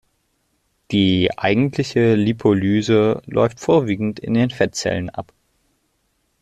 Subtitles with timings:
[0.89, 5.31] Die eigentliche Lipolyse läuft vorwiegend in den Fettzellen ab.